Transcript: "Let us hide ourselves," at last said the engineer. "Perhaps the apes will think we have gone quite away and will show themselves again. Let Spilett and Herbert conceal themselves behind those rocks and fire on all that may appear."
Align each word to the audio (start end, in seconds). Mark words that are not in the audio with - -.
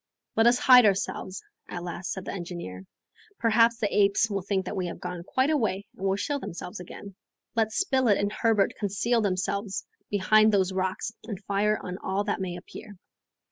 "Let 0.35 0.47
us 0.47 0.57
hide 0.57 0.87
ourselves," 0.87 1.43
at 1.69 1.83
last 1.83 2.11
said 2.11 2.25
the 2.25 2.33
engineer. 2.33 2.87
"Perhaps 3.37 3.77
the 3.77 3.95
apes 3.95 4.31
will 4.31 4.41
think 4.41 4.65
we 4.73 4.87
have 4.87 4.99
gone 4.99 5.21
quite 5.21 5.51
away 5.51 5.85
and 5.95 6.07
will 6.07 6.15
show 6.15 6.39
themselves 6.39 6.79
again. 6.79 7.13
Let 7.55 7.71
Spilett 7.71 8.17
and 8.17 8.33
Herbert 8.33 8.73
conceal 8.79 9.21
themselves 9.21 9.85
behind 10.09 10.51
those 10.51 10.73
rocks 10.73 11.11
and 11.25 11.39
fire 11.43 11.79
on 11.83 11.99
all 11.99 12.23
that 12.23 12.41
may 12.41 12.55
appear." 12.55 12.95